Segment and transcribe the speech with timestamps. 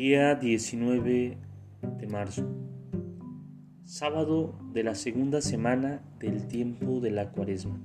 [0.00, 1.36] Día 19
[1.98, 2.48] de marzo.
[3.84, 7.80] Sábado de la segunda semana del tiempo de la cuaresma.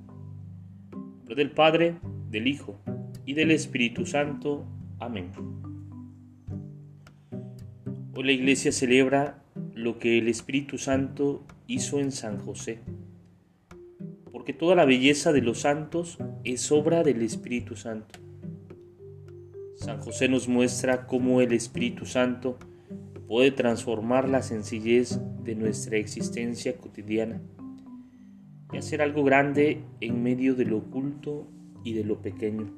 [1.24, 1.96] Del Padre,
[2.30, 2.78] del Hijo
[3.26, 4.64] y del Espíritu Santo.
[5.00, 5.32] Amén.
[8.14, 9.42] Hoy la iglesia celebra
[9.74, 12.78] lo que el Espíritu Santo hizo en San José.
[14.30, 18.23] Porque toda la belleza de los santos es obra del Espíritu Santo.
[19.84, 22.58] San José nos muestra cómo el Espíritu Santo
[23.28, 27.42] puede transformar la sencillez de nuestra existencia cotidiana
[28.72, 31.46] y hacer algo grande en medio de lo oculto
[31.84, 32.72] y de lo pequeño.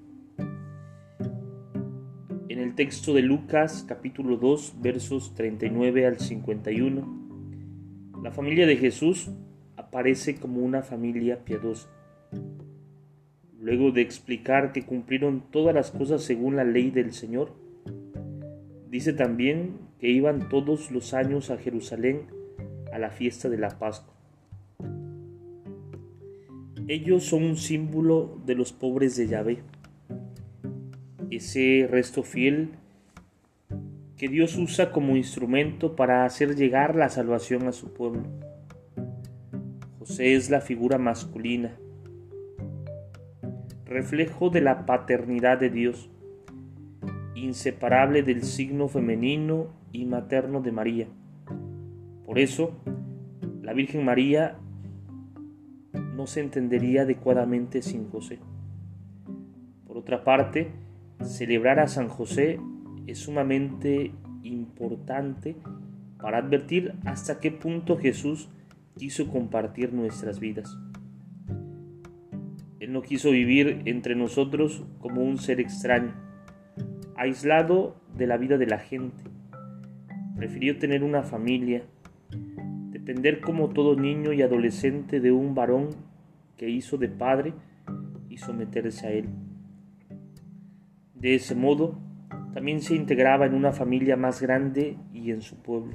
[2.48, 9.31] En el texto de Lucas capítulo 2 versos 39 al 51, la familia de Jesús
[9.77, 11.88] aparece como una familia piadosa
[13.67, 17.50] luego de explicar que cumplieron todas las cosas según la ley del Señor.
[18.89, 22.28] Dice también que iban todos los años a Jerusalén
[22.92, 24.14] a la fiesta de la Pascua.
[26.87, 29.59] Ellos son un símbolo de los pobres de Yahvé,
[31.33, 32.69] ese resto fiel
[34.17, 38.22] que Dios usa como instrumento para hacer llegar la salvación a su pueblo.
[39.98, 41.77] José es la figura masculina,
[43.87, 46.11] reflejo de la paternidad de Dios,
[47.34, 51.06] inseparable del signo femenino y materno de María.
[52.25, 52.73] Por eso,
[53.62, 54.59] la Virgen María
[56.17, 58.41] no se entendería adecuadamente sin José.
[59.87, 60.73] Por otra parte,
[61.23, 62.59] celebrar a San José
[63.06, 64.12] es sumamente
[64.43, 65.56] importante
[66.21, 68.49] para advertir hasta qué punto Jesús
[68.97, 70.77] quiso compartir nuestras vidas.
[72.78, 76.14] Él no quiso vivir entre nosotros como un ser extraño,
[77.16, 79.25] aislado de la vida de la gente.
[80.37, 81.84] Prefirió tener una familia,
[82.91, 85.91] depender como todo niño y adolescente de un varón
[86.56, 87.54] que hizo de padre
[88.28, 89.28] y someterse a él.
[91.15, 91.98] De ese modo,
[92.53, 95.94] también se integraba en una familia más grande y en su pueblo.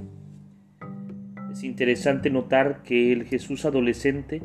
[1.52, 4.42] Es interesante notar que el Jesús adolescente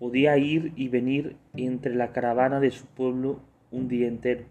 [0.00, 3.40] podía ir y venir entre la caravana de su pueblo
[3.70, 4.46] un día entero.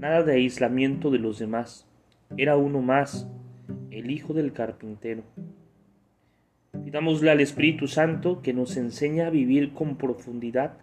[0.00, 1.86] Nada de aislamiento de los demás.
[2.36, 3.28] Era uno más,
[3.92, 5.22] el hijo del carpintero.
[6.84, 10.78] Pidámosle al Espíritu Santo que nos enseñe a vivir con profundidad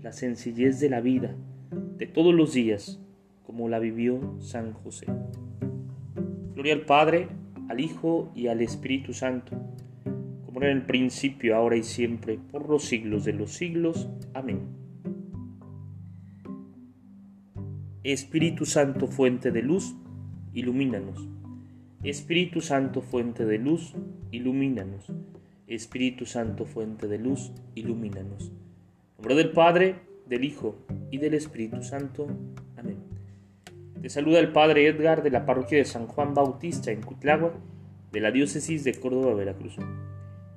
[0.00, 1.34] la sencillez de la vida,
[1.96, 3.00] de todos los días,
[3.44, 5.06] como la vivió San José.
[6.54, 7.28] Gloria al Padre,
[7.68, 9.56] al Hijo y al Espíritu Santo
[10.52, 14.08] como en el principio, ahora y siempre, por los siglos de los siglos.
[14.34, 14.62] Amén.
[18.02, 19.94] Espíritu Santo, fuente de luz,
[20.52, 21.28] ilumínanos.
[22.02, 23.94] Espíritu Santo, fuente de luz,
[24.32, 25.12] ilumínanos.
[25.68, 28.48] Espíritu Santo, fuente de luz, ilumínanos.
[28.48, 29.96] En nombre del Padre,
[30.26, 30.74] del Hijo
[31.12, 32.26] y del Espíritu Santo.
[32.76, 32.96] Amén.
[34.02, 37.52] Te saluda el Padre Edgar de la parroquia de San Juan Bautista en Cutlagua,
[38.10, 39.76] de la diócesis de Córdoba, Veracruz.